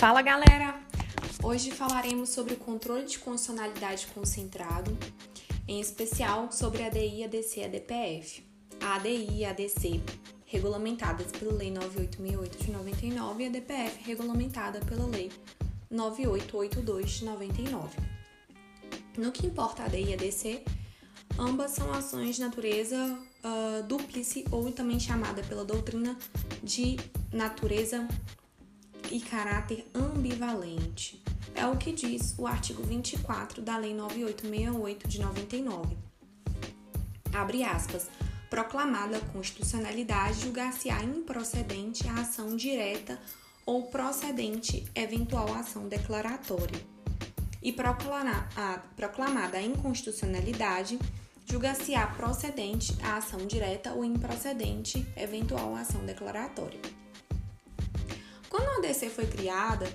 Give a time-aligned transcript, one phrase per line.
[0.00, 0.80] Fala galera!
[1.42, 4.96] Hoje falaremos sobre o controle de constitucionalidade concentrado,
[5.68, 8.42] em especial sobre a ADI, ADC e ADPF.
[8.80, 10.02] A ADI e a ADC
[10.46, 15.30] regulamentadas pela Lei 9868 de 99 e a ADPF regulamentada pela Lei
[15.90, 17.98] 9882 de 99.
[19.18, 20.64] No que importa a ADI e a ADC,
[21.38, 26.16] ambas são ações de natureza uh, duplice ou também chamada pela doutrina
[26.62, 26.96] de
[27.30, 28.08] natureza
[29.10, 31.22] e caráter ambivalente.
[31.54, 35.96] É o que diz o artigo 24 da Lei 9868 de 99.
[37.32, 38.08] Abre aspas.
[38.48, 43.20] Proclamada a constitucionalidade, julgar-se-á improcedente a ação direta
[43.64, 46.80] ou procedente eventual ação declaratória.
[47.62, 47.72] E
[48.96, 50.98] proclamada a inconstitucionalidade,
[51.46, 56.99] julgar-se-á procedente a ação direta ou improcedente eventual ação declaratória.
[58.50, 59.86] Quando a ADC foi criada,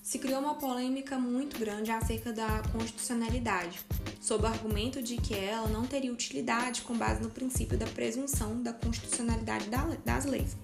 [0.00, 3.80] se criou uma polêmica muito grande acerca da constitucionalidade,
[4.20, 8.62] sob o argumento de que ela não teria utilidade com base no princípio da presunção
[8.62, 9.68] da constitucionalidade
[10.04, 10.56] das leis.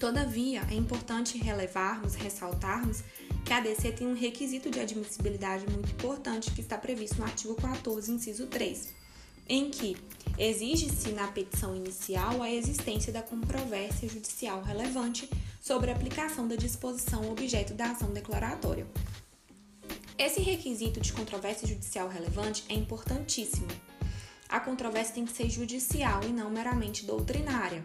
[0.00, 3.02] Todavia, é importante relevarmos, ressaltarmos
[3.44, 7.54] que a ADC tem um requisito de admissibilidade muito importante que está previsto no artigo
[7.54, 8.88] 14, inciso 3,
[9.48, 9.96] em que
[10.38, 15.28] exige-se na petição inicial a existência da controvérsia judicial relevante
[15.66, 18.86] sobre a aplicação da disposição objeto da ação declaratória.
[20.16, 23.66] Esse requisito de controvérsia judicial relevante é importantíssimo.
[24.48, 27.84] A controvérsia tem que ser judicial e não meramente doutrinária.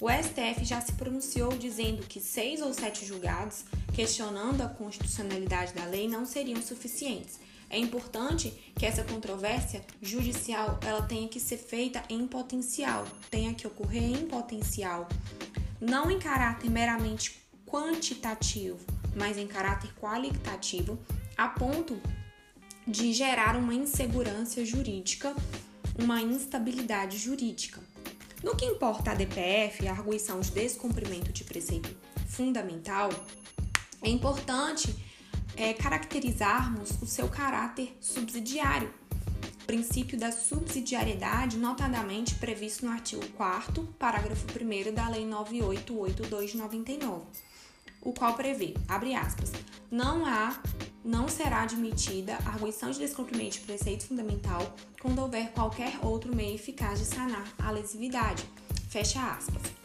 [0.00, 5.84] O STF já se pronunciou dizendo que seis ou sete julgados questionando a constitucionalidade da
[5.84, 7.38] lei não seriam suficientes
[7.74, 13.66] é importante que essa controvérsia judicial ela tenha que ser feita em potencial, tenha que
[13.66, 15.08] ocorrer em potencial,
[15.84, 18.78] não em caráter meramente quantitativo,
[19.14, 20.98] mas em caráter qualitativo,
[21.36, 22.00] a ponto
[22.86, 25.34] de gerar uma insegurança jurídica,
[25.98, 27.80] uma instabilidade jurídica.
[28.42, 31.96] No que importa a DPF, a arguição de descumprimento de preceito
[32.28, 33.10] fundamental,
[34.02, 34.94] é importante
[35.56, 38.92] é, caracterizarmos o seu caráter subsidiário.
[39.66, 47.24] Princípio da subsidiariedade, notadamente previsto no artigo 4 parágrafo 1 da Lei 9882 de 99,
[48.02, 49.52] o qual prevê, abre aspas,
[49.90, 50.60] não há,
[51.02, 56.54] não será admitida a arguição de descumprimento de preceito fundamental quando houver qualquer outro meio
[56.54, 58.44] eficaz de sanar a lesividade,
[58.90, 59.83] fecha aspas.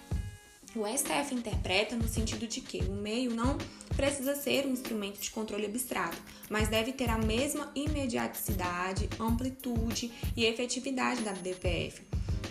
[0.75, 3.57] O STF interpreta no sentido de que o meio não
[3.95, 10.45] precisa ser um instrumento de controle abstrato, mas deve ter a mesma imediaticidade, amplitude e
[10.45, 12.03] efetividade da DPF.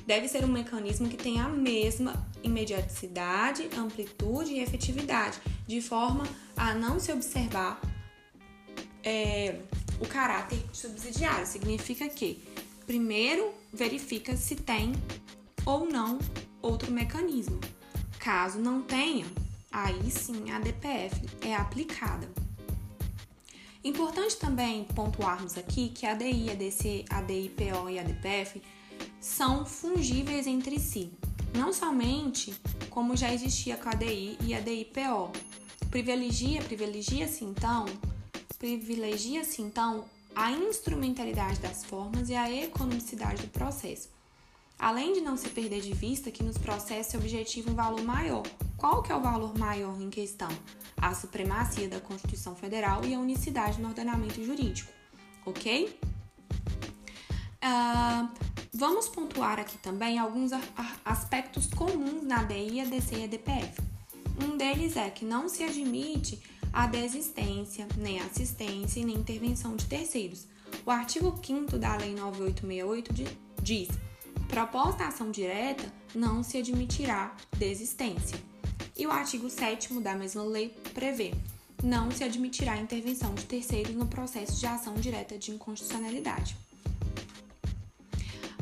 [0.05, 6.25] Deve ser um mecanismo que tenha a mesma imediaticidade, amplitude e efetividade, de forma
[6.57, 7.81] a não se observar
[9.05, 9.61] é,
[10.01, 11.47] o caráter subsidiário.
[11.47, 12.43] Significa que,
[12.85, 14.93] primeiro, verifica se tem
[15.65, 16.19] ou não
[16.61, 17.61] outro mecanismo.
[18.19, 19.27] Caso não tenha,
[19.71, 22.29] aí sim a DPF é aplicada.
[23.83, 28.61] Importante também pontuarmos aqui que a ADI, ADC, ADIPO e a DPF
[29.21, 31.13] são fungíveis entre si,
[31.57, 32.55] não somente
[32.91, 35.33] como já existia com a ADI e a DIPO.
[35.89, 37.87] Privilegia, privilegia-se então,
[38.59, 40.05] privilegia-se então
[40.35, 44.18] a instrumentalidade das formas e a economicidade do processo
[44.79, 48.45] Além de não se perder de vista que nos processos é objetivo um valor maior.
[48.77, 50.49] Qual que é o valor maior em questão?
[50.97, 54.93] A supremacia da Constituição Federal e a unicidade no ordenamento jurídico,
[55.45, 55.99] ok?
[57.61, 58.29] Uh,
[58.73, 60.53] vamos pontuar aqui também alguns
[61.05, 63.83] aspectos comuns na DI, ADC e ADPF.
[64.41, 66.41] Um deles é que não se admite
[66.73, 70.47] a desistência, nem assistência e nem intervenção de terceiros.
[70.87, 73.13] O artigo 5 da Lei 9868
[73.61, 73.89] diz
[74.49, 78.39] proposta ação direta, não se admitirá desistência.
[78.97, 81.33] E o artigo 7 da mesma lei prevê:
[81.83, 86.57] não se admitirá intervenção de terceiros no processo de ação direta de inconstitucionalidade.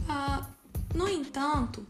[0.03, 0.45] Uh,
[0.95, 1.87] no entanto,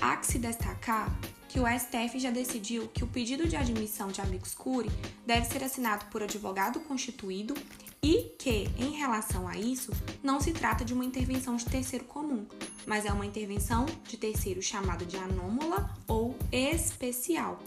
[0.00, 1.14] há que se destacar
[1.48, 4.92] que o STF já decidiu que o pedido de admissão de amicus curiae
[5.26, 7.54] deve ser assinado por advogado constituído
[8.02, 9.92] e que, em relação a isso,
[10.22, 12.46] não se trata de uma intervenção de terceiro comum,
[12.86, 17.60] mas é uma intervenção de terceiro chamada de anômala ou especial.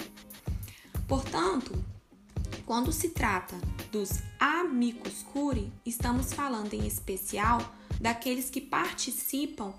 [1.07, 1.71] Portanto,
[2.65, 3.55] quando se trata
[3.91, 7.59] dos amicus curiae, estamos falando em especial
[7.99, 9.73] daqueles que participam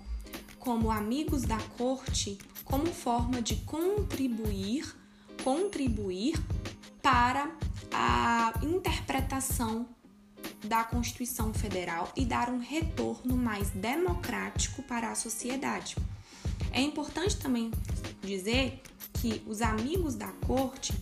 [0.59, 4.95] como amigos da corte como forma de contribuir,
[5.43, 6.35] contribuir
[7.01, 7.51] para
[7.91, 9.87] a interpretação
[10.67, 15.95] da Constituição Federal e dar um retorno mais democrático para a sociedade.
[16.71, 17.71] É importante também
[18.21, 18.81] dizer
[19.13, 20.93] que os amigos da corte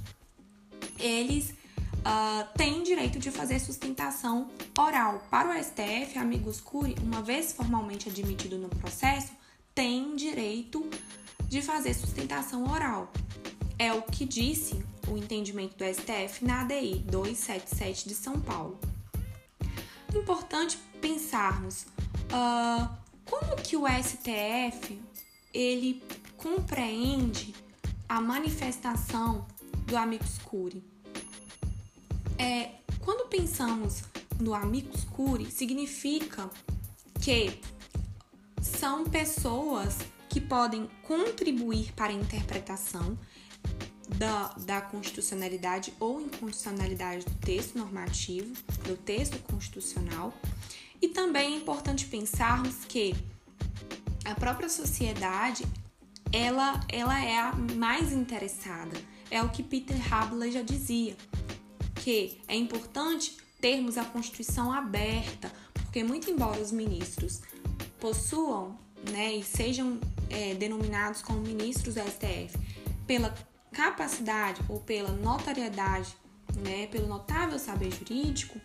[1.00, 5.26] eles uh, têm direito de fazer sustentação oral.
[5.30, 9.32] Para o STF, amigos curi, uma vez formalmente admitido no processo,
[9.74, 10.88] tem direito
[11.48, 13.12] de fazer sustentação oral.
[13.78, 18.80] É o que disse o entendimento do STF na ADI 277 de São Paulo.
[20.16, 21.86] Importante pensarmos
[22.32, 22.90] uh,
[23.26, 25.02] como que o STF
[25.54, 26.04] ele
[26.38, 27.54] compreende
[28.08, 29.46] a manifestação
[29.86, 30.84] do amicus curiae.
[32.38, 34.04] É, quando pensamos
[34.40, 36.50] no amicus curiae, significa
[37.22, 37.60] que
[38.62, 39.98] são pessoas
[40.30, 43.18] que podem contribuir para a interpretação
[44.18, 48.54] da, da constitucionalidade ou inconstitucionalidade do texto normativo,
[48.86, 50.34] do texto constitucional.
[51.02, 53.16] E também é importante pensarmos que
[54.24, 55.66] a própria sociedade
[56.32, 58.96] ela, ela é a mais interessada.
[59.30, 61.16] É o que Peter Habley já dizia,
[61.96, 67.42] que é importante termos a Constituição aberta, porque muito embora os ministros
[68.00, 68.78] possuam
[69.12, 70.00] né, e sejam
[70.30, 72.58] é, denominados como ministros do STF
[73.06, 73.34] pela
[73.74, 76.16] capacidade ou pela notariedade,
[76.64, 78.60] né, pelo notável saber jurídico,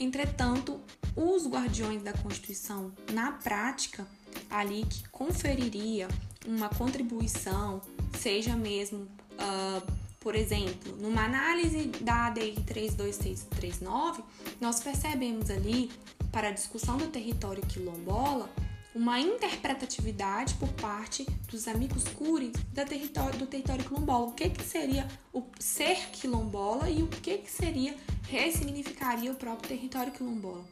[0.00, 0.80] entretanto,
[1.14, 4.06] os guardiões da Constituição, na prática,
[4.50, 6.08] ali que conferiria
[6.46, 7.80] uma contribuição,
[8.18, 9.02] seja mesmo,
[9.34, 14.24] uh, por exemplo, numa análise da ADI 32639,
[14.60, 15.90] nós percebemos ali,
[16.32, 18.50] para a discussão do território quilombola,
[18.94, 24.26] uma interpretatividade por parte dos amigos curi do território, do território quilombola.
[24.26, 27.96] O que, que seria o ser quilombola e o que, que seria,
[28.28, 30.64] ressignificaria o próprio território quilombola.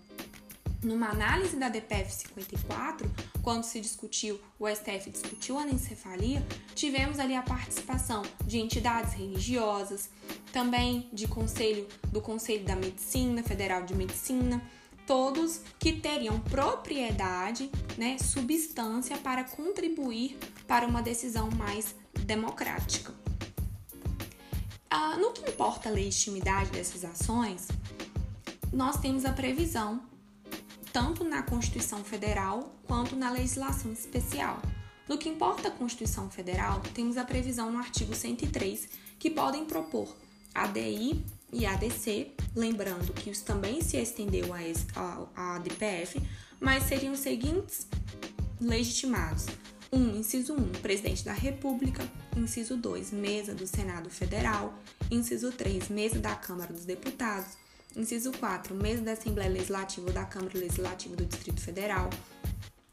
[0.83, 3.09] Numa análise da DPF 54,
[3.41, 10.11] quando se discutiu, o STF discutiu a anencefalia, tivemos ali a participação de entidades religiosas,
[10.53, 14.61] também de conselho do Conselho da Medicina, Federal de Medicina,
[15.07, 21.95] todos que teriam propriedade, né, substância para contribuir para uma decisão mais
[22.25, 23.15] democrática.
[24.89, 27.69] Ah, no que importa a legitimidade dessas ações,
[28.73, 30.03] nós temos a previsão
[30.93, 34.61] tanto na Constituição Federal quanto na legislação especial.
[35.09, 38.89] No que importa a Constituição Federal, temos a previsão no artigo 103
[39.19, 40.15] que podem propor
[40.55, 46.21] ADI e ADC, lembrando que isso também se estendeu à ADPF,
[46.59, 47.87] mas seriam os seguintes
[48.61, 49.47] legitimados.
[49.93, 49.99] 1.
[49.99, 52.03] Um, inciso 1, um, Presidente da República.
[52.35, 54.73] Inciso 2, Mesa do Senado Federal.
[55.11, 57.59] Inciso 3, Mesa da Câmara dos Deputados.
[57.95, 62.09] Inciso 4, Mesa da Assembleia Legislativa ou da Câmara Legislativa do Distrito Federal.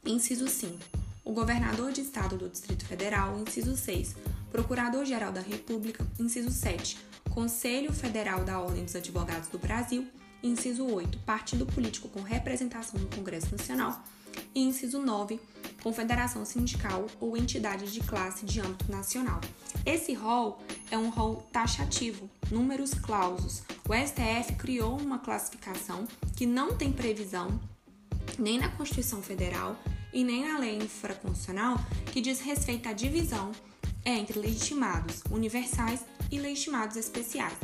[0.04, 0.78] Inciso 5,
[1.24, 3.38] o Governador de Estado do Distrito Federal.
[3.38, 4.14] Inciso 6,
[4.50, 6.06] Procurador-Geral da República.
[6.18, 6.98] Inciso 7,
[7.30, 10.06] Conselho Federal da Ordem dos Advogados do Brasil.
[10.42, 14.02] Inciso 8, Partido político com representação no Congresso Nacional.
[14.54, 15.40] E inciso 9,
[15.82, 19.40] confederação sindical ou entidade de classe de âmbito nacional.
[19.84, 20.58] Esse rol
[20.90, 23.62] é um rol taxativo, números clausos.
[23.88, 27.60] O STF criou uma classificação que não tem previsão
[28.38, 29.76] nem na Constituição Federal
[30.12, 31.76] e nem na lei infraconstitucional
[32.06, 33.52] que diz respeito à divisão
[34.04, 37.56] entre legitimados universais e legitimados especiais.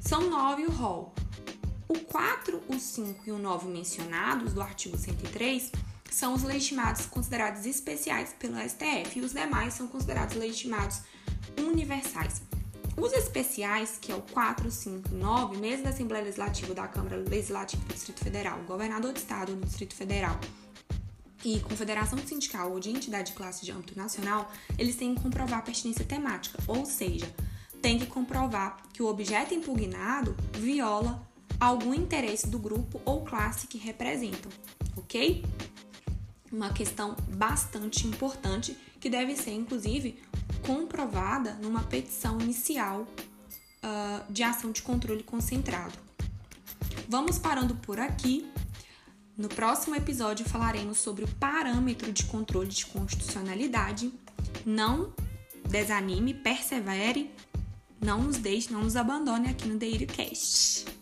[0.00, 1.14] São nove o rol.
[1.88, 5.72] O 4, o 5 e o 9 mencionados do artigo 103
[6.10, 11.00] são os legitimados considerados especiais pelo STF e os demais são considerados legitimados
[11.58, 12.42] universais.
[12.96, 17.16] Os especiais, que é o 4, 5 e 9, mesa da Assembleia Legislativa da Câmara
[17.16, 20.38] Legislativa do Distrito Federal, governador do Estado do Distrito Federal
[21.44, 25.60] e confederação sindical ou de entidade de classe de âmbito nacional, eles têm que comprovar
[25.60, 27.32] a pertinência temática, ou seja,
[27.80, 31.26] tem que comprovar que o objeto impugnado viola
[31.58, 34.50] algum interesse do grupo ou classe que representam,
[34.96, 35.42] ok?
[36.52, 40.20] uma questão bastante importante que deve ser, inclusive,
[40.66, 45.94] comprovada numa petição inicial uh, de ação de controle concentrado.
[47.08, 48.50] Vamos parando por aqui.
[49.36, 54.12] No próximo episódio falaremos sobre o parâmetro de controle de constitucionalidade.
[54.66, 55.12] Não
[55.68, 57.30] desanime, persevere,
[58.00, 60.99] não nos deixe, não nos abandone aqui no DeiroCast.